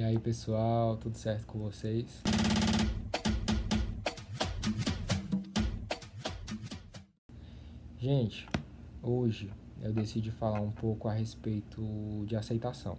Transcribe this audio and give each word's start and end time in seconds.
E 0.00 0.02
aí 0.02 0.18
pessoal, 0.18 0.96
tudo 0.96 1.18
certo 1.18 1.46
com 1.46 1.58
vocês? 1.58 2.22
Gente, 7.98 8.48
hoje 9.02 9.52
eu 9.82 9.92
decidi 9.92 10.30
falar 10.30 10.62
um 10.62 10.70
pouco 10.70 11.06
a 11.06 11.12
respeito 11.12 12.24
de 12.26 12.34
aceitação. 12.34 12.96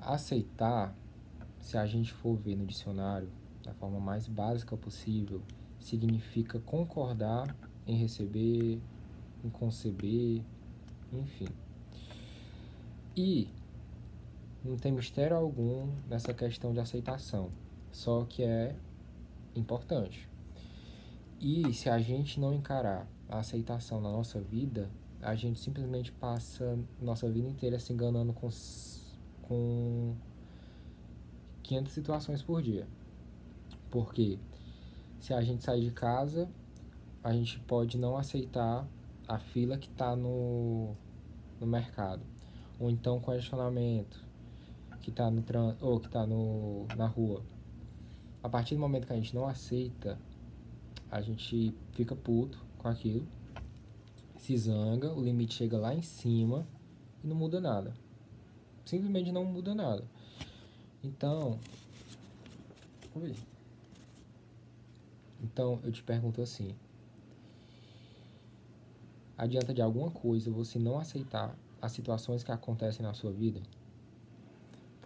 Aceitar, 0.00 0.92
se 1.60 1.78
a 1.78 1.86
gente 1.86 2.12
for 2.12 2.34
ver 2.34 2.56
no 2.56 2.66
dicionário, 2.66 3.30
da 3.62 3.72
forma 3.72 4.00
mais 4.00 4.26
básica 4.26 4.76
possível, 4.76 5.40
significa 5.78 6.58
concordar 6.58 7.54
em 7.86 7.94
receber, 7.94 8.80
em 9.44 9.48
conceber, 9.50 10.42
enfim. 11.12 11.46
E 13.16 13.48
não 14.66 14.76
tem 14.76 14.92
mistério 14.92 15.36
algum 15.36 15.88
nessa 16.08 16.34
questão 16.34 16.72
de 16.72 16.80
aceitação, 16.80 17.50
só 17.92 18.24
que 18.24 18.42
é 18.42 18.74
importante. 19.54 20.28
E 21.40 21.72
se 21.72 21.88
a 21.88 21.98
gente 21.98 22.40
não 22.40 22.52
encarar 22.52 23.06
a 23.28 23.38
aceitação 23.38 24.00
na 24.00 24.10
nossa 24.10 24.40
vida, 24.40 24.90
a 25.22 25.34
gente 25.34 25.60
simplesmente 25.60 26.12
passa 26.12 26.78
nossa 27.00 27.30
vida 27.30 27.48
inteira 27.48 27.78
se 27.78 27.92
enganando 27.92 28.32
com, 28.32 28.48
com 29.42 30.14
500 31.62 31.92
situações 31.92 32.42
por 32.42 32.62
dia. 32.62 32.88
Porque 33.90 34.38
se 35.20 35.32
a 35.32 35.40
gente 35.42 35.64
sair 35.64 35.82
de 35.82 35.90
casa, 35.90 36.48
a 37.22 37.32
gente 37.32 37.58
pode 37.60 37.98
não 37.98 38.16
aceitar 38.16 38.86
a 39.28 39.38
fila 39.38 39.78
que 39.78 39.88
está 39.88 40.16
no, 40.16 40.94
no 41.60 41.66
mercado. 41.66 42.22
Ou 42.78 42.90
então 42.90 43.20
congestionamento 43.20 44.25
que 45.06 45.10
está 45.10 45.30
no 45.30 45.44
ou 45.80 46.00
que 46.00 46.08
tá 46.08 46.26
no, 46.26 46.84
na 46.96 47.06
rua. 47.06 47.40
A 48.42 48.48
partir 48.48 48.74
do 48.74 48.80
momento 48.80 49.06
que 49.06 49.12
a 49.12 49.16
gente 49.16 49.32
não 49.36 49.46
aceita, 49.46 50.18
a 51.08 51.20
gente 51.20 51.72
fica 51.92 52.16
puto 52.16 52.58
com 52.76 52.88
aquilo, 52.88 53.24
se 54.36 54.56
zanga, 54.56 55.14
o 55.14 55.22
limite 55.22 55.54
chega 55.54 55.78
lá 55.78 55.94
em 55.94 56.02
cima 56.02 56.66
e 57.22 57.28
não 57.28 57.36
muda 57.36 57.60
nada. 57.60 57.94
Simplesmente 58.84 59.30
não 59.30 59.44
muda 59.44 59.76
nada. 59.76 60.02
Então, 61.04 61.56
oi. 63.14 63.36
Então, 65.40 65.78
eu 65.84 65.92
te 65.92 66.02
pergunto 66.02 66.42
assim: 66.42 66.74
adianta 69.38 69.72
de 69.72 69.80
alguma 69.80 70.10
coisa 70.10 70.50
você 70.50 70.80
não 70.80 70.98
aceitar 70.98 71.56
as 71.80 71.92
situações 71.92 72.42
que 72.42 72.50
acontecem 72.50 73.06
na 73.06 73.14
sua 73.14 73.30
vida? 73.30 73.62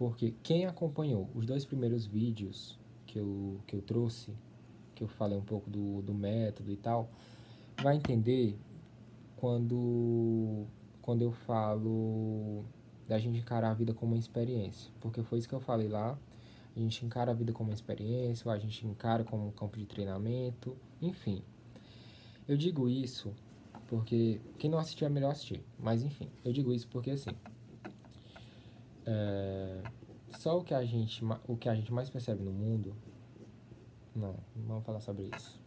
Porque 0.01 0.33
quem 0.43 0.65
acompanhou 0.65 1.29
os 1.35 1.45
dois 1.45 1.67
primeiros 1.67 2.07
vídeos 2.07 2.79
que 3.05 3.19
eu, 3.19 3.61
que 3.67 3.77
eu 3.77 3.83
trouxe, 3.83 4.33
que 4.95 5.05
eu 5.05 5.09
falei 5.09 5.37
um 5.37 5.45
pouco 5.45 5.69
do, 5.69 6.01
do 6.01 6.15
método 6.15 6.73
e 6.73 6.77
tal, 6.79 7.11
vai 7.83 7.97
entender 7.97 8.59
quando, 9.37 10.65
quando 11.03 11.21
eu 11.21 11.33
falo 11.33 12.65
da 13.07 13.19
gente 13.19 13.41
encarar 13.41 13.73
a 13.73 13.75
vida 13.75 13.93
como 13.93 14.13
uma 14.13 14.19
experiência. 14.19 14.91
Porque 15.03 15.23
foi 15.23 15.39
isso 15.39 15.47
que 15.47 15.55
eu 15.55 15.61
falei 15.61 15.87
lá. 15.89 16.19
A 16.75 16.81
gente 16.81 17.05
encara 17.05 17.33
a 17.33 17.35
vida 17.35 17.53
como 17.53 17.69
uma 17.69 17.75
experiência, 17.75 18.49
ou 18.49 18.55
a 18.55 18.59
gente 18.59 18.87
encara 18.87 19.23
como 19.23 19.49
um 19.49 19.51
campo 19.51 19.77
de 19.77 19.85
treinamento, 19.85 20.75
enfim. 21.03 21.43
Eu 22.49 22.57
digo 22.57 22.89
isso 22.89 23.35
porque 23.87 24.41
quem 24.57 24.71
não 24.71 24.79
assistiu 24.79 25.07
é 25.07 25.11
melhor 25.11 25.33
assistir. 25.33 25.63
Mas 25.79 26.03
enfim, 26.03 26.31
eu 26.43 26.55
digo 26.55 26.73
isso 26.73 26.89
porque 26.89 27.11
assim. 27.11 27.37
É, 29.07 29.83
só 30.39 30.59
o 30.59 30.65
que 30.65 30.75
a 30.75 30.85
gente 30.85 31.23
o 31.47 31.57
que 31.57 31.69
a 31.69 31.75
gente 31.75 31.93
mais 31.93 32.09
percebe 32.11 32.43
no 32.43 32.53
mundo. 32.53 32.95
Não, 34.15 34.37
não 34.55 34.67
vamos 34.67 34.85
falar 34.85 35.01
sobre 35.01 35.31
isso. 35.35 35.61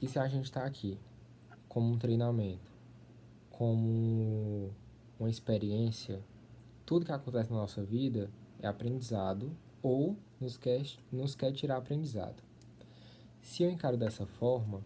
E 0.00 0.08
se 0.08 0.18
a 0.18 0.26
gente 0.26 0.44
está 0.44 0.64
aqui 0.64 0.98
como 1.68 1.92
um 1.92 1.98
treinamento, 1.98 2.72
como 3.50 4.70
uma 5.18 5.28
experiência, 5.28 6.24
tudo 6.86 7.04
que 7.04 7.12
acontece 7.12 7.50
na 7.50 7.58
nossa 7.58 7.84
vida 7.84 8.30
é 8.62 8.66
aprendizado 8.66 9.54
ou 9.82 10.16
nos 10.40 10.56
quer, 10.56 10.82
nos 11.12 11.34
quer 11.34 11.52
tirar 11.52 11.76
aprendizado. 11.76 12.42
Se 13.42 13.62
eu 13.62 13.70
encaro 13.70 13.96
dessa 13.96 14.26
forma, 14.26 14.82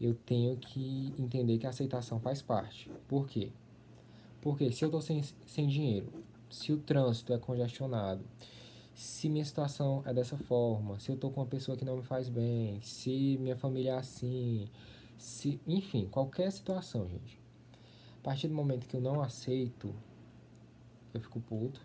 eu 0.00 0.14
tenho 0.14 0.56
que 0.56 1.12
entender 1.18 1.58
que 1.58 1.66
a 1.66 1.70
aceitação 1.70 2.20
faz 2.20 2.40
parte. 2.40 2.90
Por 3.08 3.26
quê? 3.26 3.50
Porque 4.40 4.70
se 4.70 4.84
eu 4.84 4.88
estou 4.88 5.00
sem, 5.00 5.22
sem 5.46 5.66
dinheiro, 5.66 6.12
se 6.48 6.72
o 6.72 6.78
trânsito 6.78 7.32
é 7.32 7.38
congestionado, 7.38 8.24
se 8.94 9.28
minha 9.28 9.44
situação 9.44 10.02
é 10.06 10.12
dessa 10.12 10.36
forma, 10.36 10.98
se 10.98 11.10
eu 11.10 11.14
estou 11.14 11.30
com 11.30 11.40
uma 11.40 11.46
pessoa 11.46 11.76
que 11.76 11.84
não 11.84 11.96
me 11.96 12.02
faz 12.02 12.28
bem, 12.28 12.80
se 12.82 13.36
minha 13.40 13.56
família 13.56 13.92
é 13.92 13.98
assim, 13.98 14.68
se, 15.16 15.60
enfim, 15.66 16.06
qualquer 16.10 16.50
situação, 16.52 17.08
gente. 17.08 17.40
A 18.20 18.22
partir 18.22 18.48
do 18.48 18.54
momento 18.54 18.86
que 18.86 18.96
eu 18.96 19.00
não 19.00 19.20
aceito, 19.20 19.94
eu 21.14 21.20
fico 21.20 21.40
puto, 21.40 21.80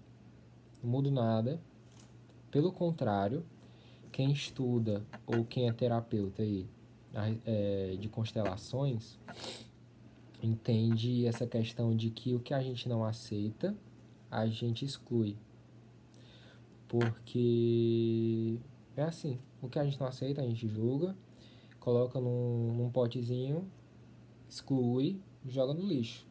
não 0.84 0.92
mudo 0.92 1.10
nada. 1.10 1.60
Pelo 2.52 2.72
contrário, 2.72 3.44
quem 4.14 4.32
estuda 4.32 5.04
ou 5.26 5.44
quem 5.44 5.68
é 5.68 5.74
terapeuta 5.74 6.44
aí, 6.44 6.68
é, 7.46 7.98
de 8.00 8.08
constelações 8.08 9.20
entende 10.42 11.26
essa 11.26 11.48
questão 11.48 11.96
de 11.96 12.10
que 12.10 12.36
o 12.36 12.40
que 12.40 12.54
a 12.54 12.62
gente 12.62 12.88
não 12.88 13.04
aceita, 13.04 13.76
a 14.30 14.46
gente 14.46 14.86
exclui. 14.86 15.36
Porque 16.88 18.60
é 18.96 19.04
assim, 19.04 19.40
o 19.62 19.68
que 19.68 19.80
a 19.80 19.84
gente 19.84 20.00
não 20.00 20.08
aceita, 20.08 20.42
a 20.42 20.46
gente 20.46 20.68
julga, 20.68 21.16
coloca 21.80 22.20
num, 22.20 22.74
num 22.76 22.92
potezinho, 22.92 23.68
exclui, 24.48 25.20
joga 25.46 25.74
no 25.74 25.88
lixo. 25.88 26.28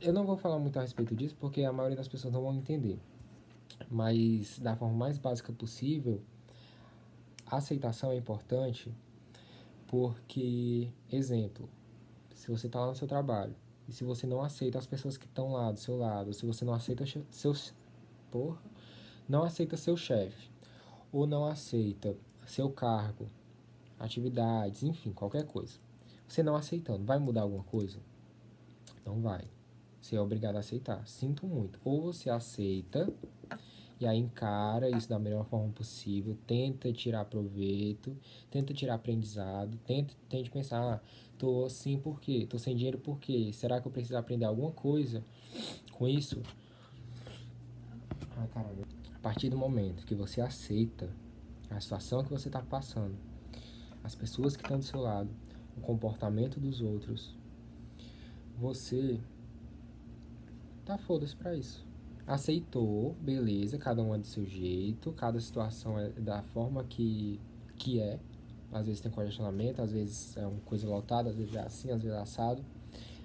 Eu 0.00 0.12
não 0.12 0.26
vou 0.26 0.36
falar 0.36 0.58
muito 0.58 0.78
a 0.78 0.82
respeito 0.82 1.14
disso 1.16 1.36
porque 1.40 1.62
a 1.62 1.72
maioria 1.72 1.96
das 1.96 2.08
pessoas 2.08 2.34
não 2.34 2.42
vão 2.42 2.54
entender 2.54 2.98
mas 3.90 4.58
da 4.58 4.76
forma 4.76 4.96
mais 4.96 5.18
básica 5.18 5.52
possível, 5.52 6.22
a 7.46 7.56
aceitação 7.56 8.12
é 8.12 8.16
importante 8.16 8.94
porque, 9.86 10.92
exemplo, 11.10 11.68
se 12.34 12.50
você 12.50 12.66
está 12.66 12.80
lá 12.80 12.88
no 12.88 12.94
seu 12.94 13.08
trabalho 13.08 13.54
e 13.88 13.92
se 13.92 14.04
você 14.04 14.26
não 14.26 14.42
aceita 14.42 14.78
as 14.78 14.86
pessoas 14.86 15.16
que 15.16 15.24
estão 15.26 15.52
lá 15.52 15.72
do 15.72 15.80
seu 15.80 15.96
lado, 15.96 16.32
se 16.34 16.44
você 16.44 16.64
não 16.64 16.74
aceita 16.74 17.04
seus 17.30 17.74
porra, 18.30 18.60
não 19.28 19.42
aceita 19.44 19.76
seu 19.76 19.96
chefe 19.96 20.50
ou 21.10 21.26
não 21.26 21.46
aceita 21.46 22.14
seu 22.46 22.70
cargo, 22.70 23.28
atividades, 23.98 24.82
enfim, 24.82 25.12
qualquer 25.12 25.46
coisa. 25.46 25.78
Você 26.26 26.42
não 26.42 26.54
aceitando, 26.54 27.04
vai 27.04 27.18
mudar 27.18 27.42
alguma 27.42 27.64
coisa? 27.64 27.98
Não 29.04 29.20
vai. 29.20 29.48
Você 30.08 30.16
é 30.16 30.20
obrigado 30.22 30.56
a 30.56 30.60
aceitar. 30.60 31.06
Sinto 31.06 31.46
muito. 31.46 31.78
Ou 31.84 32.00
você 32.00 32.30
aceita 32.30 33.12
e 34.00 34.06
aí 34.06 34.16
encara 34.16 34.88
isso 34.88 35.06
da 35.06 35.18
melhor 35.18 35.44
forma 35.44 35.70
possível, 35.70 36.34
tenta 36.46 36.90
tirar 36.94 37.26
proveito, 37.26 38.16
tenta 38.50 38.72
tirar 38.72 38.94
aprendizado, 38.94 39.76
tenta, 39.84 40.14
tente 40.26 40.50
pensar, 40.50 40.94
ah, 40.94 41.00
tô 41.36 41.66
assim 41.66 41.98
por 41.98 42.22
quê? 42.22 42.46
Tô 42.48 42.58
sem 42.58 42.74
dinheiro 42.74 42.96
por 42.96 43.18
quê? 43.18 43.50
Será 43.52 43.82
que 43.82 43.86
eu 43.86 43.92
preciso 43.92 44.16
aprender 44.16 44.46
alguma 44.46 44.70
coisa 44.70 45.22
com 45.92 46.08
isso? 46.08 46.40
Ah, 48.38 48.46
caralho. 48.46 48.86
A 49.14 49.18
partir 49.18 49.50
do 49.50 49.58
momento 49.58 50.06
que 50.06 50.14
você 50.14 50.40
aceita 50.40 51.10
a 51.68 51.78
situação 51.78 52.24
que 52.24 52.30
você 52.30 52.48
está 52.48 52.62
passando, 52.62 53.14
as 54.02 54.14
pessoas 54.14 54.56
que 54.56 54.62
estão 54.62 54.78
do 54.78 54.84
seu 54.84 55.02
lado, 55.02 55.28
o 55.76 55.82
comportamento 55.82 56.58
dos 56.58 56.80
outros, 56.80 57.36
você 58.56 59.20
tá 60.96 60.98
foda-se 60.98 61.36
pra 61.36 61.54
isso 61.54 61.88
aceitou, 62.28 63.16
beleza, 63.22 63.78
cada 63.78 64.02
um 64.02 64.14
é 64.14 64.18
do 64.18 64.26
seu 64.26 64.44
jeito, 64.44 65.10
cada 65.12 65.40
situação 65.40 65.98
é 65.98 66.10
da 66.10 66.42
forma 66.42 66.84
que, 66.84 67.40
que 67.76 67.98
é. 67.98 68.20
Às 68.70 68.84
vezes 68.84 69.00
tem 69.00 69.10
congestionamento, 69.10 69.80
às 69.80 69.90
vezes 69.90 70.36
é 70.36 70.46
uma 70.46 70.60
coisa 70.60 70.86
lotada, 70.86 71.30
às 71.30 71.36
vezes 71.36 71.54
é 71.54 71.60
assim, 71.60 71.90
às 71.90 72.02
vezes 72.02 72.14
é 72.14 72.20
assado. 72.20 72.62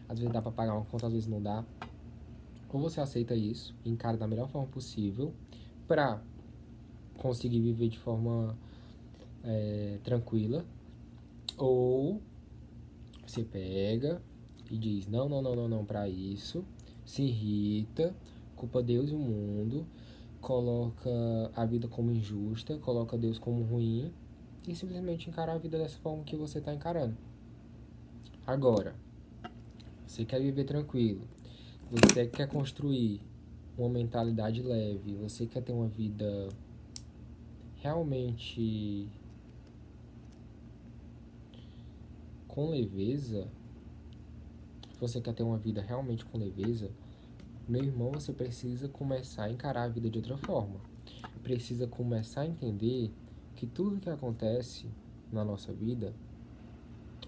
Às 0.07 0.19
vezes 0.19 0.33
dá 0.33 0.42
para 0.42 0.54
pagar 0.54 0.74
uma 0.74 0.86
conta, 0.86 1.07
às 1.07 1.12
vezes 1.12 1.27
não 1.27 1.42
dá. 1.42 1.65
Ou 2.71 2.80
você 2.80 3.01
aceita 3.01 3.36
isso, 3.36 3.75
encara 3.86 4.16
da 4.16 4.25
melhor 4.25 4.48
forma 4.48 4.68
possível 4.69 5.33
para 5.86 6.21
conseguir 7.18 7.59
viver 7.59 7.89
de 7.89 8.00
forma 8.00 8.57
é, 9.44 10.00
tranquila. 10.01 10.66
Ou 11.57 12.21
você 13.27 13.44
pega 13.44 14.21
e 14.71 14.77
diz: 14.77 15.07
não, 15.07 15.27
não, 15.27 15.42
não, 15.42 15.56
não, 15.56 15.68
não, 15.68 15.86
para 15.86 16.07
isso. 16.07 16.63
Se 17.06 17.24
irrita, 17.24 18.16
culpa 18.56 18.82
Deus 18.82 19.10
e 19.10 19.14
o 19.14 19.20
mundo, 19.20 19.86
coloca 20.40 21.10
a 21.56 21.66
vida 21.66 21.88
como 21.88 22.12
injusta, 22.12 22.78
coloca 22.78 23.18
Deus 23.18 23.40
como 23.40 23.64
ruim 23.64 24.12
e 24.68 24.76
simplesmente 24.76 25.30
encarar 25.30 25.54
a 25.54 25.58
vida 25.58 25.78
dessa 25.78 25.98
forma 26.00 26.24
que 26.24 26.36
você 26.36 26.60
está 26.60 26.74
encarando. 26.74 27.18
Agora, 28.46 28.96
você 30.06 30.26
quer 30.26 30.42
viver 30.42 30.66
tranquilo, 30.66 31.22
você 31.90 32.28
quer 32.28 32.48
construir 32.48 33.22
uma 33.78 33.90
mentalidade 33.90 34.62
leve, 34.62 35.16
você 35.16 35.46
quer 35.46 35.62
ter 35.62 35.72
uma 35.72 35.88
vida 35.88 36.50
realmente 37.78 39.08
com 42.48 42.70
leveza, 42.70 43.48
você 45.04 45.20
quer 45.20 45.34
ter 45.34 45.44
uma 45.44 45.58
vida 45.58 45.82
realmente 45.82 46.24
com 46.24 46.38
leveza, 46.38 46.90
meu 47.68 47.84
irmão, 47.84 48.12
você 48.12 48.32
precisa 48.32 48.88
começar 48.88 49.44
a 49.44 49.52
encarar 49.52 49.84
a 49.84 49.88
vida 49.88 50.10
de 50.10 50.18
outra 50.18 50.38
forma. 50.38 50.80
Precisa 51.42 51.86
começar 51.88 52.42
a 52.42 52.48
entender 52.48 53.12
que 53.56 53.68
tudo 53.68 54.00
que 54.00 54.10
acontece 54.10 54.88
na 55.32 55.44
nossa 55.44 55.74
vida, 55.74 56.14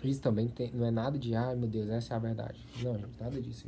isso 0.02 0.22
também 0.22 0.48
tem, 0.48 0.72
não 0.72 0.86
é 0.86 0.92
nada 0.92 1.18
de, 1.18 1.36
ai 1.36 1.56
meu 1.56 1.68
Deus, 1.68 1.90
essa 1.90 2.14
é 2.14 2.18
a 2.18 2.20
verdade. 2.20 2.66
Não, 2.82 2.98
gente, 2.98 3.20
nada 3.20 3.42
disso. 3.42 3.68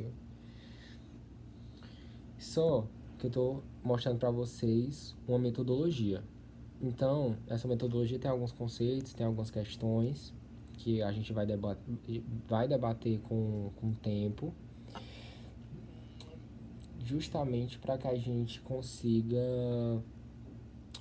Só 2.38 2.88
que 3.19 3.27
eu 3.27 3.31
tô 3.31 3.62
mostrando 3.83 4.19
para 4.19 4.31
vocês 4.31 5.15
uma 5.27 5.39
metodologia. 5.39 6.24
Então, 6.81 7.36
essa 7.48 7.68
metodologia 7.68 8.19
tem 8.19 8.31
alguns 8.31 8.54
conceitos, 8.54 9.13
tem 9.13 9.25
algumas 9.25 9.51
questões 9.51 10.33
que 10.77 11.01
a 11.01 11.12
gente 11.12 11.33
vai 11.33 11.45
debater, 11.45 12.24
vai 12.47 12.68
debater 12.68 13.19
com, 13.21 13.71
com 13.75 13.89
o 13.89 13.95
tempo, 13.95 14.53
justamente 17.03 17.79
para 17.79 17.97
que 17.97 18.07
a 18.07 18.15
gente 18.15 18.62
consiga 18.62 19.39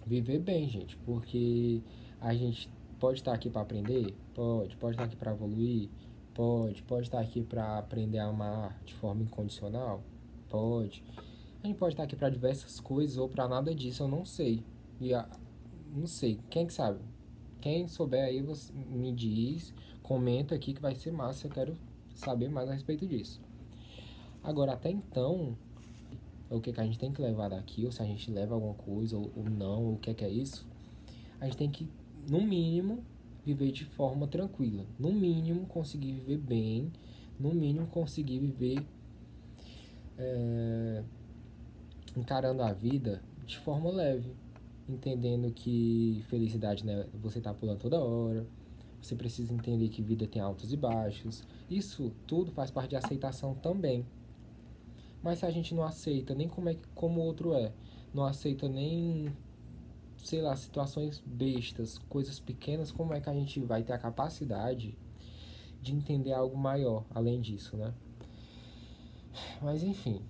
viver 0.07 0.39
bem, 0.39 0.69
gente, 0.69 0.97
porque 0.99 1.83
a 2.21 2.33
gente 2.33 2.71
pode 2.99 3.19
estar 3.19 3.33
aqui 3.33 3.51
para 3.51 3.63
aprender, 3.63 4.15
pode, 4.35 4.77
pode 4.77 4.95
estar 4.95 5.05
aqui 5.05 5.17
para 5.17 5.33
evoluir, 5.33 5.89
pode, 6.33 6.83
pode 6.83 7.03
estar 7.03 7.21
aqui 7.21 7.43
para 7.43 7.79
aprender 7.79 8.19
a 8.19 8.27
amar 8.27 8.81
de 8.85 8.95
forma 8.95 9.23
incondicional, 9.23 10.03
pode. 10.49 11.03
A 11.63 11.67
gente 11.67 11.79
pode 11.79 11.95
estar 11.95 12.05
aqui 12.05 12.15
para 12.15 12.31
diversas 12.31 12.79
coisas 12.79 13.17
ou 13.19 13.29
para 13.29 13.49
nada 13.49 13.75
disso, 13.75 14.05
eu 14.05 14.09
não 14.09 14.25
sei. 14.25 14.63
E 15.01 15.13
a, 15.13 15.29
não 15.95 16.07
sei, 16.07 16.39
quem 16.49 16.67
que 16.67 16.73
sabe? 16.73 17.01
Quem 17.61 17.89
souber 17.89 18.25
aí, 18.25 18.43
você 18.43 18.73
me 18.73 19.13
diz, 19.13 19.73
comenta 20.03 20.55
aqui 20.55 20.73
que 20.73 20.81
vai 20.81 20.95
ser 20.95 21.13
massa, 21.13 21.47
eu 21.47 21.51
quero 21.51 21.77
saber 22.15 22.49
mais 22.49 22.69
a 22.69 22.73
respeito 22.73 23.07
disso. 23.07 23.41
Agora, 24.43 24.73
até 24.73 24.91
então, 24.91 25.57
o 26.49 26.61
que, 26.61 26.73
que 26.73 26.81
a 26.81 26.85
gente 26.85 26.99
tem 26.99 27.13
que 27.13 27.21
levar 27.21 27.49
daqui, 27.49 27.85
ou 27.85 27.91
se 27.91 28.03
a 28.03 28.05
gente 28.05 28.31
leva 28.31 28.55
alguma 28.55 28.75
coisa 28.75 29.17
ou, 29.17 29.31
ou 29.37 29.45
não, 29.45 29.85
ou 29.85 29.95
o 29.95 29.99
que 29.99 30.11
é, 30.11 30.15
que 30.15 30.25
é 30.25 30.31
isso, 30.31 30.67
a 31.41 31.47
gente 31.47 31.57
tem 31.57 31.71
que, 31.71 31.89
no 32.29 32.41
mínimo, 32.41 33.03
viver 33.45 33.73
de 33.73 33.85
forma 33.85 34.27
tranquila. 34.27 34.85
No 34.99 35.13
mínimo, 35.13 35.67
conseguir 35.67 36.13
viver 36.13 36.39
bem. 36.39 36.93
No 37.39 37.55
mínimo, 37.55 37.87
conseguir 37.87 38.39
viver 38.39 38.85
é, 40.19 41.03
encarando 42.17 42.63
a 42.63 42.73
vida 42.73 43.23
de 43.47 43.59
forma 43.59 43.91
leve 43.91 44.33
entendendo 44.89 45.53
que 45.53 46.25
felicidade 46.29 46.85
né, 46.85 47.07
você 47.15 47.41
tá 47.41 47.53
pulando 47.53 47.81
toda 47.81 48.01
hora. 48.01 48.47
Você 49.01 49.15
precisa 49.15 49.53
entender 49.53 49.89
que 49.89 50.03
vida 50.03 50.27
tem 50.27 50.41
altos 50.41 50.73
e 50.73 50.77
baixos. 50.77 51.45
Isso 51.71 52.13
tudo 52.27 52.51
faz 52.51 52.71
parte 52.71 52.91
de 52.91 52.97
aceitação 52.97 53.55
também. 53.55 54.05
Mas 55.23 55.41
se 55.41 55.47
a 55.47 55.51
gente 55.51 55.75
não 55.75 55.83
aceita 55.83 56.35
nem 56.35 56.49
como 56.49 56.69
é 56.69 56.77
como 56.95 57.21
o 57.21 57.25
outro 57.25 57.55
é, 57.55 57.73
não 58.15 58.25
aceita 58.25 58.69
nem 58.69 59.33
sei 60.19 60.43
lá, 60.43 60.57
situações 60.57 61.23
bestas, 61.25 61.99
coisas 62.09 62.41
pequenas, 62.41 62.91
como 62.91 63.15
é 63.15 63.21
que 63.21 63.31
a 63.31 63.35
gente 63.35 63.61
vai 63.61 63.85
ter 63.85 63.93
a 63.93 63.99
capacidade 63.99 64.97
de 65.81 65.95
entender 65.95 66.33
algo 66.33 66.57
maior 66.57 67.05
além 67.15 67.41
disso, 67.41 67.77
né? 67.77 67.95
Mas 69.63 69.85
enfim, 69.85 70.21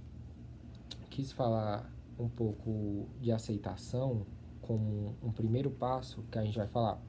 quis 1.08 1.32
falar 1.32 1.90
um 2.18 2.28
pouco 2.28 3.08
de 3.20 3.32
aceitação 3.32 4.26
como 4.66 5.14
um 5.22 5.30
primeiro 5.30 5.70
passo 5.70 6.22
que 6.30 6.38
a 6.38 6.44
gente 6.44 6.58
vai 6.58 6.66
falar 6.66 7.00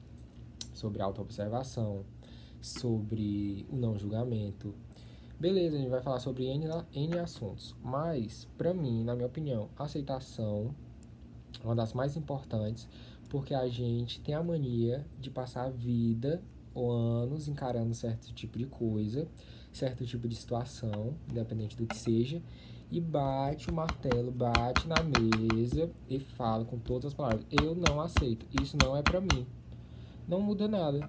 sobre 0.72 1.02
autoobservação, 1.02 2.04
sobre 2.60 3.66
o 3.70 3.76
não 3.76 3.98
julgamento. 3.98 4.74
Beleza, 5.38 5.76
a 5.76 5.78
gente 5.78 5.90
vai 5.90 6.02
falar 6.02 6.20
sobre 6.20 6.46
N, 6.46 6.66
N 6.92 7.18
assuntos, 7.18 7.76
mas, 7.82 8.48
para 8.56 8.74
mim, 8.74 9.04
na 9.04 9.14
minha 9.14 9.26
opinião, 9.26 9.68
aceitação 9.78 10.74
é 11.62 11.64
uma 11.64 11.74
das 11.74 11.92
mais 11.92 12.16
importantes 12.16 12.88
porque 13.28 13.54
a 13.54 13.68
gente 13.68 14.20
tem 14.20 14.34
a 14.34 14.42
mania 14.42 15.06
de 15.20 15.30
passar 15.30 15.64
a 15.64 15.70
vida 15.70 16.42
ou 16.74 16.90
anos 16.90 17.48
encarando 17.48 17.94
certo 17.94 18.32
tipo 18.32 18.58
de 18.58 18.66
coisa, 18.66 19.28
certo 19.72 20.04
tipo 20.06 20.28
de 20.28 20.34
situação, 20.34 21.14
independente 21.28 21.76
do 21.76 21.86
que 21.86 21.96
seja, 21.96 22.42
e 22.90 23.00
bate 23.00 23.70
o 23.70 23.74
martelo, 23.74 24.30
bate 24.30 24.86
na 24.88 24.96
mesa 25.02 25.90
e 26.08 26.18
fala 26.18 26.64
com 26.64 26.78
todas 26.78 27.06
as 27.06 27.14
palavras: 27.14 27.44
Eu 27.50 27.74
não 27.74 28.00
aceito, 28.00 28.46
isso 28.62 28.76
não 28.82 28.96
é 28.96 29.02
para 29.02 29.20
mim. 29.20 29.46
Não 30.26 30.40
muda 30.40 30.68
nada, 30.68 31.08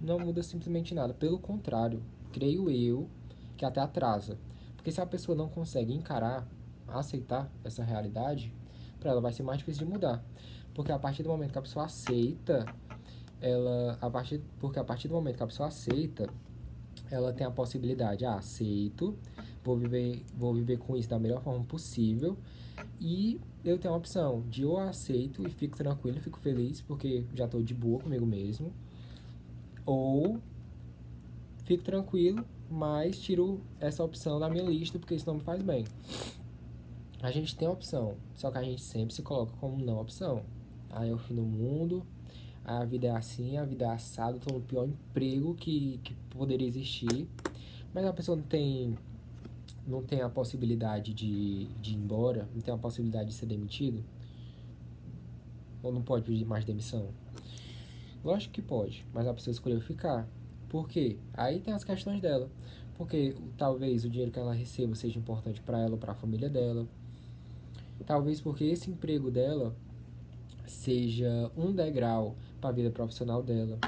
não 0.00 0.18
muda 0.18 0.42
simplesmente 0.42 0.94
nada. 0.94 1.14
Pelo 1.14 1.38
contrário, 1.38 2.02
creio 2.32 2.70
eu 2.70 3.08
que 3.56 3.64
até 3.64 3.80
atrasa. 3.80 4.38
Porque 4.76 4.92
se 4.92 5.00
a 5.00 5.06
pessoa 5.06 5.36
não 5.36 5.48
consegue 5.48 5.92
encarar, 5.92 6.46
aceitar 6.86 7.50
essa 7.64 7.82
realidade, 7.82 8.54
para 9.00 9.10
ela 9.10 9.20
vai 9.20 9.32
ser 9.32 9.42
mais 9.42 9.58
difícil 9.58 9.86
de 9.86 9.92
mudar. 9.92 10.22
Porque 10.74 10.92
a 10.92 10.98
partir 10.98 11.22
do 11.22 11.28
momento 11.28 11.52
que 11.52 11.58
a 11.58 11.62
pessoa 11.62 11.86
aceita, 11.86 12.66
ela 13.40 13.98
a 14.00 14.10
partir 14.10 14.40
porque 14.58 14.78
a 14.78 14.84
partir 14.84 15.08
do 15.08 15.14
momento 15.14 15.36
que 15.36 15.42
a 15.42 15.46
pessoa 15.46 15.68
aceita, 15.68 16.28
ela 17.10 17.32
tem 17.32 17.46
a 17.46 17.50
possibilidade, 17.50 18.24
ah, 18.24 18.34
aceito, 18.34 19.16
vou 19.68 19.76
viver, 19.76 20.24
vou 20.34 20.54
viver 20.54 20.78
com 20.78 20.96
isso 20.96 21.08
da 21.08 21.18
melhor 21.18 21.42
forma 21.42 21.62
possível. 21.64 22.36
E 22.98 23.38
eu 23.62 23.78
tenho 23.78 23.92
a 23.92 23.96
opção 23.96 24.42
de 24.48 24.62
eu 24.62 24.78
aceito 24.78 25.46
e 25.46 25.50
fico 25.50 25.76
tranquilo, 25.76 26.18
fico 26.20 26.38
feliz 26.38 26.80
porque 26.80 27.24
já 27.34 27.44
estou 27.44 27.62
de 27.62 27.74
boa 27.74 28.00
comigo 28.00 28.24
mesmo. 28.24 28.72
Ou 29.84 30.40
fico 31.64 31.84
tranquilo, 31.84 32.44
mas 32.70 33.20
tiro 33.20 33.60
essa 33.78 34.02
opção 34.02 34.40
da 34.40 34.48
minha 34.48 34.64
lista 34.64 34.98
porque 34.98 35.14
isso 35.14 35.26
não 35.26 35.34
me 35.34 35.40
faz 35.40 35.60
bem. 35.62 35.84
A 37.20 37.30
gente 37.30 37.54
tem 37.54 37.68
a 37.68 37.70
opção, 37.70 38.14
só 38.34 38.50
que 38.50 38.58
a 38.58 38.62
gente 38.62 38.80
sempre 38.80 39.12
se 39.12 39.22
coloca 39.22 39.52
como 39.60 39.84
não 39.84 40.00
opção. 40.00 40.42
Aí 40.90 41.10
é 41.10 41.12
o 41.12 41.18
fim 41.18 41.34
do 41.34 41.42
mundo, 41.42 42.06
a 42.64 42.84
vida 42.84 43.08
é 43.08 43.10
assim, 43.10 43.58
a 43.58 43.64
vida 43.64 43.84
é 43.84 43.88
assada, 43.88 44.38
estou 44.38 44.54
no 44.54 44.64
pior 44.64 44.86
emprego 44.86 45.54
que, 45.54 46.00
que 46.02 46.14
poderia 46.30 46.66
existir. 46.66 47.28
Mas 47.92 48.06
a 48.06 48.12
pessoa 48.12 48.36
não 48.36 48.44
tem 48.44 48.96
não 49.88 50.02
tem 50.02 50.20
a 50.20 50.28
possibilidade 50.28 51.14
de, 51.14 51.64
de 51.80 51.92
ir 51.92 51.96
embora, 51.96 52.46
não 52.54 52.60
tem 52.60 52.72
a 52.72 52.76
possibilidade 52.76 53.30
de 53.30 53.34
ser 53.34 53.46
demitido? 53.46 54.04
Ou 55.82 55.90
não 55.90 56.02
pode 56.02 56.24
pedir 56.24 56.44
mais 56.44 56.64
demissão? 56.64 57.08
Lógico 58.22 58.52
que 58.52 58.60
pode, 58.60 59.06
mas 59.14 59.26
a 59.26 59.32
pessoa 59.32 59.52
escolheu 59.52 59.80
ficar. 59.80 60.28
Por 60.68 60.88
quê? 60.88 61.16
Aí 61.32 61.60
tem 61.60 61.72
as 61.72 61.84
questões 61.84 62.20
dela. 62.20 62.50
Porque 62.98 63.34
talvez 63.56 64.04
o 64.04 64.10
dinheiro 64.10 64.30
que 64.30 64.38
ela 64.38 64.52
receba 64.52 64.94
seja 64.94 65.18
importante 65.18 65.62
para 65.62 65.78
ela 65.78 65.92
ou 65.92 65.98
para 65.98 66.12
a 66.12 66.14
família 66.16 66.50
dela. 66.50 66.86
Talvez 68.04 68.40
porque 68.40 68.64
esse 68.64 68.90
emprego 68.90 69.30
dela 69.30 69.74
seja 70.66 71.50
um 71.56 71.72
degrau 71.72 72.36
para 72.60 72.70
a 72.70 72.72
vida 72.72 72.90
profissional 72.90 73.42
dela. 73.42 73.78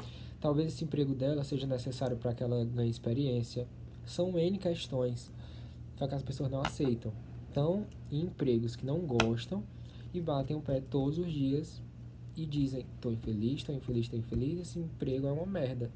Talvez 0.41 0.69
esse 0.69 0.85
emprego 0.85 1.15
dela 1.15 1.45
seja 1.45 1.67
necessário 1.67 2.17
para 2.17 2.33
que 2.33 2.43
ela 2.43 2.65
ganhe 2.65 2.91
experiência. 2.91 3.67
São 4.07 4.39
N 4.39 4.57
questões. 4.57 5.31
Só 6.01 6.09
que 6.09 6.15
as 6.15 6.23
pessoas 6.23 6.51
não 6.51 6.63
aceitam. 6.63 7.13
Estão 7.47 7.87
em 8.11 8.23
empregos 8.23 8.75
que 8.75 8.87
não 8.87 9.01
gostam 9.01 9.63
e 10.15 10.21
batem 10.21 10.57
o 10.57 10.63
pé 10.63 10.81
todos 10.81 11.19
os 11.19 11.31
dias 11.31 11.83
e 12.35 12.47
dizem: 12.47 12.87
estou 12.95 13.13
infeliz, 13.13 13.57
estou 13.57 13.75
infeliz, 13.75 14.07
estou 14.07 14.19
infeliz, 14.19 14.61
esse 14.61 14.79
emprego 14.79 15.27
é 15.27 15.31
uma 15.31 15.45
merda. 15.45 15.91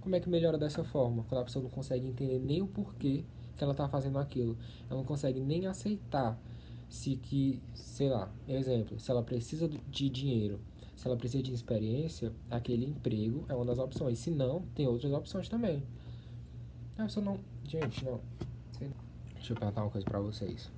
Como 0.00 0.16
é 0.16 0.20
que 0.20 0.28
melhora 0.30 0.56
dessa 0.56 0.82
forma? 0.82 1.22
Quando 1.24 1.42
a 1.42 1.44
pessoa 1.44 1.62
não 1.62 1.70
consegue 1.70 2.06
entender 2.06 2.38
nem 2.38 2.62
o 2.62 2.66
porquê 2.66 3.24
que 3.54 3.62
ela 3.62 3.72
está 3.72 3.86
fazendo 3.86 4.18
aquilo. 4.18 4.56
Ela 4.88 5.00
não 5.00 5.04
consegue 5.04 5.38
nem 5.38 5.66
aceitar 5.66 6.40
se 6.88 7.16
que, 7.16 7.60
sei 7.74 8.08
lá, 8.08 8.32
exemplo, 8.48 8.98
se 8.98 9.10
ela 9.10 9.22
precisa 9.22 9.68
de 9.68 10.08
dinheiro, 10.08 10.60
se 10.96 11.06
ela 11.06 11.16
precisa 11.16 11.42
de 11.42 11.52
experiência, 11.52 12.32
aquele 12.50 12.86
emprego 12.86 13.44
é 13.50 13.54
uma 13.54 13.66
das 13.66 13.78
opções. 13.78 14.18
Se 14.18 14.30
não, 14.30 14.62
tem 14.74 14.86
outras 14.86 15.12
opções 15.12 15.46
também. 15.46 15.82
A 16.96 17.02
pessoa 17.04 17.22
não. 17.22 17.38
Gente, 17.66 18.02
não. 18.02 18.18
Deixa 19.44 19.52
eu 19.52 19.58
perguntar 19.58 19.82
uma 19.82 19.90
coisa 19.90 20.06
pra 20.06 20.18
vocês. 20.20 20.72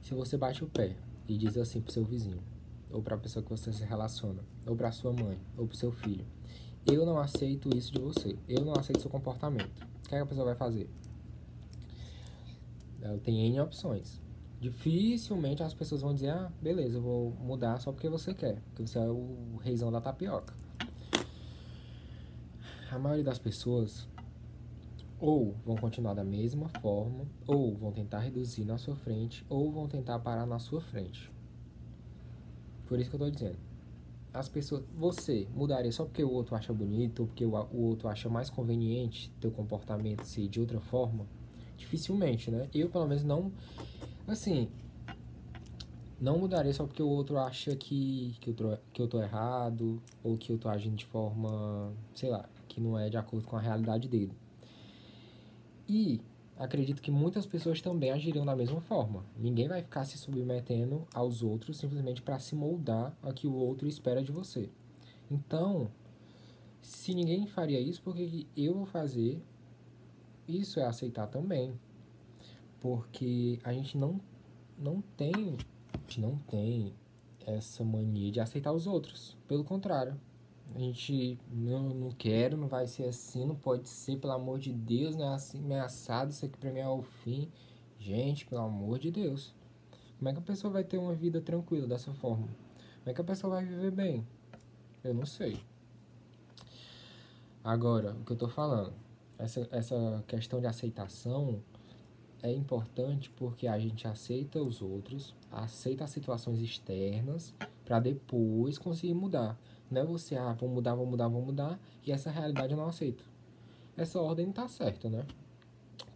Se 0.00 0.14
você 0.14 0.38
bate 0.38 0.64
o 0.64 0.66
pé 0.66 0.96
e 1.28 1.36
diz 1.36 1.54
assim 1.58 1.82
pro 1.82 1.92
seu 1.92 2.02
vizinho, 2.02 2.42
ou 2.90 3.02
pra 3.02 3.18
pessoa 3.18 3.42
que 3.42 3.50
você 3.50 3.74
se 3.74 3.84
relaciona, 3.84 4.42
ou 4.66 4.74
pra 4.74 4.90
sua 4.90 5.12
mãe, 5.12 5.38
ou 5.54 5.66
pro 5.66 5.76
seu 5.76 5.92
filho, 5.92 6.24
eu 6.86 7.04
não 7.04 7.18
aceito 7.18 7.68
isso 7.76 7.92
de 7.92 8.00
você, 8.00 8.38
eu 8.48 8.64
não 8.64 8.72
aceito 8.72 9.02
seu 9.02 9.10
comportamento, 9.10 9.82
o 10.02 10.08
que, 10.08 10.14
é 10.14 10.16
que 10.16 10.24
a 10.24 10.24
pessoa 10.24 10.46
vai 10.46 10.54
fazer? 10.54 10.88
Ela 13.02 13.18
tem 13.18 13.48
N 13.48 13.60
opções. 13.60 14.18
Dificilmente 14.58 15.62
as 15.62 15.74
pessoas 15.74 16.00
vão 16.00 16.14
dizer, 16.14 16.30
ah, 16.30 16.50
beleza, 16.62 16.96
eu 16.96 17.02
vou 17.02 17.32
mudar 17.32 17.78
só 17.80 17.92
porque 17.92 18.08
você 18.08 18.32
quer, 18.32 18.62
porque 18.70 18.86
você 18.86 18.98
é 18.98 19.10
o 19.10 19.58
reizão 19.60 19.92
da 19.92 20.00
tapioca. 20.00 20.54
a 22.90 22.98
maioria 22.98 23.24
das 23.24 23.38
pessoas 23.38 24.08
ou 25.24 25.54
vão 25.64 25.74
continuar 25.74 26.12
da 26.12 26.22
mesma 26.22 26.68
forma, 26.68 27.24
ou 27.46 27.74
vão 27.74 27.90
tentar 27.90 28.18
reduzir 28.18 28.62
na 28.66 28.76
sua 28.76 28.94
frente, 28.94 29.42
ou 29.48 29.72
vão 29.72 29.88
tentar 29.88 30.18
parar 30.18 30.44
na 30.44 30.58
sua 30.58 30.82
frente. 30.82 31.32
Por 32.86 33.00
isso 33.00 33.08
que 33.08 33.16
eu 33.16 33.20
tô 33.20 33.30
dizendo. 33.30 33.56
As 34.34 34.50
pessoas, 34.50 34.84
você 34.94 35.48
mudaria 35.54 35.90
só 35.90 36.04
porque 36.04 36.22
o 36.22 36.30
outro 36.30 36.54
acha 36.54 36.74
bonito, 36.74 37.20
ou 37.20 37.26
porque 37.26 37.46
o, 37.46 37.54
o 37.54 37.80
outro 37.84 38.06
acha 38.06 38.28
mais 38.28 38.50
conveniente 38.50 39.32
teu 39.40 39.50
comportamento 39.50 40.24
ser 40.24 40.46
de 40.46 40.60
outra 40.60 40.78
forma? 40.78 41.26
Dificilmente, 41.74 42.50
né? 42.50 42.68
Eu, 42.74 42.90
pelo 42.90 43.06
menos, 43.06 43.24
não. 43.24 43.50
Assim, 44.28 44.68
não 46.20 46.38
mudaria 46.38 46.74
só 46.74 46.84
porque 46.84 47.02
o 47.02 47.08
outro 47.08 47.38
acha 47.38 47.74
que, 47.74 48.36
que, 48.42 48.50
eu 48.50 48.54
tô, 48.54 48.76
que 48.92 49.00
eu 49.00 49.08
tô 49.08 49.22
errado, 49.22 50.02
ou 50.22 50.36
que 50.36 50.52
eu 50.52 50.58
tô 50.58 50.68
agindo 50.68 50.96
de 50.96 51.06
forma, 51.06 51.94
sei 52.14 52.28
lá, 52.28 52.46
que 52.68 52.78
não 52.78 52.98
é 52.98 53.08
de 53.08 53.16
acordo 53.16 53.46
com 53.46 53.56
a 53.56 53.60
realidade 53.60 54.06
dele. 54.06 54.43
E 55.88 56.20
acredito 56.56 57.02
que 57.02 57.10
muitas 57.10 57.46
pessoas 57.46 57.80
também 57.80 58.10
agiriam 58.10 58.44
da 58.44 58.56
mesma 58.56 58.80
forma. 58.80 59.24
Ninguém 59.36 59.68
vai 59.68 59.82
ficar 59.82 60.04
se 60.04 60.16
submetendo 60.16 61.06
aos 61.12 61.42
outros 61.42 61.76
simplesmente 61.76 62.22
para 62.22 62.38
se 62.38 62.54
moldar 62.54 63.16
a 63.22 63.32
que 63.32 63.46
o 63.46 63.54
outro 63.54 63.88
espera 63.88 64.22
de 64.22 64.32
você. 64.32 64.70
Então, 65.30 65.90
se 66.80 67.14
ninguém 67.14 67.46
faria 67.46 67.80
isso, 67.80 68.02
por 68.02 68.14
que 68.14 68.46
eu 68.56 68.74
vou 68.74 68.86
fazer? 68.86 69.42
Isso 70.46 70.78
é 70.78 70.84
aceitar 70.84 71.26
também. 71.26 71.72
Porque 72.80 73.58
a 73.64 73.72
gente 73.72 73.96
não, 73.96 74.20
não 74.78 75.00
tem 75.16 75.56
a 75.94 75.98
gente 76.06 76.20
não 76.20 76.36
tem 76.36 76.92
essa 77.46 77.84
mania 77.84 78.30
de 78.30 78.40
aceitar 78.40 78.72
os 78.72 78.86
outros. 78.86 79.36
Pelo 79.48 79.64
contrário. 79.64 80.20
A 80.74 80.78
gente 80.78 81.38
não, 81.52 81.90
não 81.90 82.10
quero, 82.10 82.56
não 82.56 82.66
vai 82.66 82.86
ser 82.88 83.04
assim, 83.04 83.46
não 83.46 83.54
pode 83.54 83.88
ser, 83.88 84.18
pelo 84.18 84.32
amor 84.32 84.58
de 84.58 84.72
Deus, 84.72 85.14
né? 85.14 85.28
Assim, 85.28 85.58
ameaçado, 85.58 86.32
isso 86.32 86.44
aqui 86.44 86.58
pra 86.58 86.72
mim 86.72 86.80
é 86.80 86.88
o 86.88 87.02
fim. 87.02 87.48
Gente, 87.98 88.44
pelo 88.44 88.62
amor 88.62 88.98
de 88.98 89.10
Deus. 89.12 89.54
Como 90.18 90.28
é 90.28 90.32
que 90.32 90.38
a 90.40 90.42
pessoa 90.42 90.72
vai 90.72 90.82
ter 90.82 90.98
uma 90.98 91.14
vida 91.14 91.40
tranquila 91.40 91.86
dessa 91.86 92.12
forma? 92.12 92.46
Como 92.46 93.10
é 93.10 93.14
que 93.14 93.20
a 93.20 93.24
pessoa 93.24 93.54
vai 93.54 93.64
viver 93.64 93.92
bem? 93.92 94.26
Eu 95.04 95.14
não 95.14 95.26
sei. 95.26 95.60
Agora, 97.62 98.12
o 98.12 98.24
que 98.24 98.32
eu 98.32 98.36
tô 98.36 98.48
falando, 98.48 98.92
essa, 99.38 99.68
essa 99.70 100.24
questão 100.26 100.60
de 100.60 100.66
aceitação 100.66 101.62
é 102.42 102.52
importante 102.52 103.30
porque 103.30 103.66
a 103.66 103.78
gente 103.78 104.06
aceita 104.06 104.60
os 104.60 104.82
outros, 104.82 105.34
aceita 105.52 106.04
as 106.04 106.10
situações 106.10 106.60
externas 106.60 107.54
para 107.84 108.00
depois 108.00 108.76
conseguir 108.76 109.14
mudar. 109.14 109.58
Não 109.90 110.02
é 110.02 110.04
você, 110.04 110.36
ah, 110.36 110.52
vou 110.52 110.68
mudar, 110.68 110.94
vou 110.94 111.06
mudar, 111.06 111.28
vou 111.28 111.42
mudar, 111.42 111.78
e 112.04 112.12
essa 112.12 112.30
realidade 112.30 112.72
eu 112.72 112.78
não 112.78 112.86
aceito. 112.86 113.24
Essa 113.96 114.20
ordem 114.20 114.50
tá 114.50 114.66
certa, 114.66 115.08
né? 115.08 115.24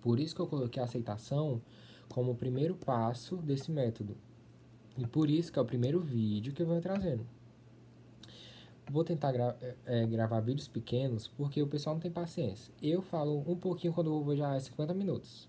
Por 0.02 0.18
isso 0.18 0.34
que 0.34 0.40
eu 0.40 0.46
coloquei 0.46 0.80
a 0.82 0.84
aceitação 0.84 1.60
como 2.08 2.32
o 2.32 2.34
primeiro 2.34 2.74
passo 2.74 3.36
desse 3.36 3.70
método. 3.70 4.16
E 4.96 5.06
por 5.06 5.30
isso 5.30 5.52
que 5.52 5.58
é 5.58 5.62
o 5.62 5.64
primeiro 5.64 6.00
vídeo 6.00 6.52
que 6.52 6.62
eu 6.62 6.66
vou 6.66 6.80
trazendo. 6.80 7.24
Vou 8.90 9.04
tentar 9.04 9.32
gra 9.32 9.56
é, 9.84 10.06
gravar 10.06 10.40
vídeos 10.40 10.66
pequenos 10.66 11.28
porque 11.28 11.62
o 11.62 11.66
pessoal 11.66 11.94
não 11.94 12.00
tem 12.00 12.10
paciência. 12.10 12.72
Eu 12.82 13.02
falo 13.02 13.44
um 13.46 13.56
pouquinho 13.56 13.92
quando 13.92 14.10
eu 14.10 14.24
vou 14.24 14.34
já 14.34 14.56
é 14.56 14.60
50 14.60 14.94
minutos. 14.94 15.48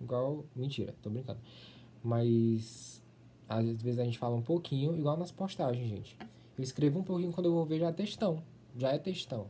Igual. 0.00 0.44
Mentira, 0.54 0.94
tô 1.02 1.10
brincando. 1.10 1.40
Mas. 2.02 3.02
Às 3.48 3.64
vezes 3.82 3.98
a 4.00 4.04
gente 4.04 4.18
fala 4.18 4.34
um 4.34 4.42
pouquinho, 4.42 4.96
igual 4.96 5.16
nas 5.16 5.30
postagens, 5.30 5.88
gente. 5.88 6.16
Eu 6.56 6.62
escrevo 6.62 6.98
um 6.98 7.02
pouquinho 7.02 7.32
quando 7.32 7.46
eu 7.46 7.52
vou 7.52 7.64
ver 7.64 7.78
já 7.78 7.88
é 7.88 7.92
textão. 7.92 8.42
Já 8.76 8.90
é 8.90 8.98
textão. 8.98 9.46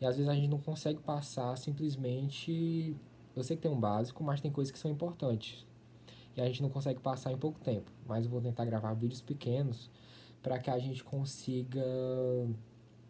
E 0.00 0.06
às 0.06 0.16
vezes 0.16 0.28
a 0.28 0.34
gente 0.34 0.48
não 0.48 0.58
consegue 0.58 1.00
passar 1.00 1.56
simplesmente. 1.56 2.96
Eu 3.34 3.42
sei 3.42 3.56
que 3.56 3.62
tem 3.62 3.70
um 3.70 3.78
básico, 3.78 4.22
mas 4.22 4.40
tem 4.40 4.50
coisas 4.50 4.70
que 4.70 4.78
são 4.78 4.90
importantes. 4.90 5.66
E 6.36 6.40
a 6.40 6.46
gente 6.46 6.62
não 6.62 6.70
consegue 6.70 7.00
passar 7.00 7.32
em 7.32 7.38
pouco 7.38 7.60
tempo. 7.60 7.90
Mas 8.06 8.24
eu 8.24 8.30
vou 8.30 8.40
tentar 8.40 8.64
gravar 8.64 8.94
vídeos 8.94 9.20
pequenos 9.20 9.90
para 10.42 10.58
que 10.58 10.70
a 10.70 10.78
gente 10.78 11.04
consiga. 11.04 11.84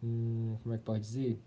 Hum, 0.03 0.57
como 0.61 0.75
é 0.75 0.77
que 0.77 0.83
pode 0.83 1.01
dizer? 1.01 1.39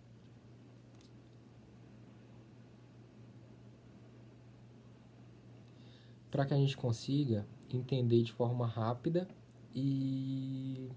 para 6.31 6.47
que 6.47 6.55
a 6.55 6.57
gente 6.57 6.77
consiga 6.77 7.47
entender 7.73 8.23
de 8.23 8.33
forma 8.33 8.67
rápida 8.67 9.27
e 9.75 10.89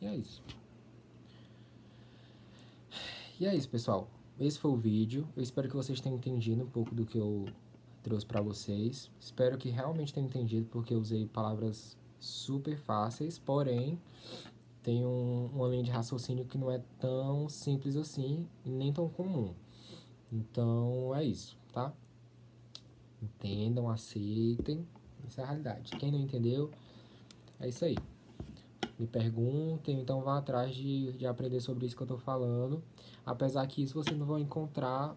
e 0.00 0.06
é 0.06 0.16
isso. 0.16 0.42
E 3.38 3.46
é 3.46 3.54
isso, 3.54 3.68
pessoal. 3.68 4.08
Esse 4.38 4.58
foi 4.58 4.70
o 4.70 4.76
vídeo. 4.76 5.28
Eu 5.36 5.42
espero 5.42 5.68
que 5.68 5.76
vocês 5.76 6.00
tenham 6.00 6.16
entendido 6.16 6.62
um 6.62 6.68
pouco 6.68 6.94
do 6.94 7.04
que 7.04 7.18
eu 7.18 7.46
trouxe 8.02 8.24
para 8.24 8.40
vocês. 8.40 9.10
Espero 9.20 9.58
que 9.58 9.68
realmente 9.68 10.12
tenham 10.12 10.26
entendido, 10.26 10.66
porque 10.70 10.94
eu 10.94 10.98
usei 10.98 11.26
palavras 11.26 11.96
super 12.18 12.78
fáceis, 12.78 13.38
porém 13.38 14.00
tem 14.82 15.04
um, 15.04 15.50
uma 15.52 15.68
linha 15.68 15.82
de 15.82 15.90
raciocínio 15.90 16.44
que 16.44 16.56
não 16.56 16.70
é 16.70 16.80
tão 16.98 17.48
simples 17.48 17.96
assim 17.96 18.46
e 18.64 18.70
nem 18.70 18.92
tão 18.92 19.08
comum. 19.08 19.52
Então 20.32 21.14
é 21.14 21.24
isso, 21.24 21.58
tá? 21.72 21.92
Entendam, 23.20 23.88
aceitem. 23.88 24.86
Essa 25.26 25.40
é 25.40 25.44
a 25.44 25.46
realidade. 25.48 25.90
Quem 25.96 26.12
não 26.12 26.20
entendeu, 26.20 26.70
é 27.58 27.68
isso 27.68 27.84
aí. 27.84 27.96
Me 28.98 29.06
perguntem, 29.06 30.00
então 30.00 30.22
vá 30.22 30.38
atrás 30.38 30.74
de, 30.74 31.12
de 31.12 31.26
aprender 31.26 31.60
sobre 31.60 31.84
isso 31.86 31.94
que 31.94 32.02
eu 32.02 32.06
estou 32.06 32.18
falando. 32.18 32.82
Apesar 33.24 33.66
que 33.66 33.82
isso 33.82 33.94
vocês 33.94 34.16
não 34.16 34.26
vão 34.26 34.38
encontrar 34.38 35.14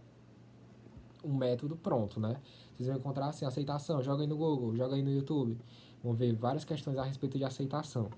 um 1.24 1.34
método 1.34 1.76
pronto, 1.76 2.20
né? 2.20 2.42
Vocês 2.76 2.88
vão 2.88 2.98
encontrar 2.98 3.28
assim, 3.28 3.46
aceitação, 3.46 4.02
joga 4.02 4.24
aí 4.24 4.28
no 4.28 4.38
Google, 4.38 4.76
joga 4.76 4.96
aí 4.96 5.02
no 5.02 5.12
YouTube. 5.12 5.58
Vão 6.04 6.14
ver 6.14 6.34
várias 6.34 6.66
questões 6.66 6.98
a 6.98 7.04
respeito 7.04 7.38
de 7.38 7.44
aceitação. 7.44 8.10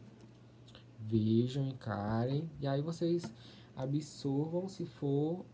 Vejam, 0.99 1.67
encarem, 1.67 2.49
e 2.59 2.67
aí 2.67 2.81
vocês 2.81 3.31
absorvam 3.75 4.67
se 4.67 4.85
for 4.85 5.45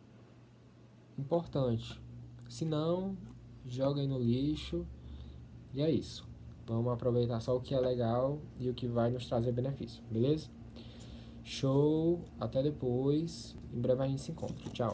importante. 1.17 2.01
Se 2.49 2.63
não, 2.65 3.17
joga 3.65 4.01
aí 4.01 4.07
no 4.07 4.19
lixo. 4.19 4.85
E 5.73 5.81
é 5.81 5.91
isso. 5.91 6.27
Vamos 6.67 6.91
aproveitar 6.91 7.39
só 7.39 7.55
o 7.55 7.61
que 7.61 7.73
é 7.73 7.79
legal 7.79 8.39
e 8.59 8.69
o 8.69 8.73
que 8.73 8.87
vai 8.87 9.09
nos 9.09 9.25
trazer 9.25 9.53
benefício, 9.53 10.03
beleza? 10.11 10.49
Show, 11.41 12.19
até 12.37 12.61
depois. 12.61 13.55
Em 13.73 13.79
breve 13.79 14.03
a 14.03 14.07
gente 14.07 14.21
se 14.21 14.31
encontra. 14.31 14.69
Tchau. 14.71 14.93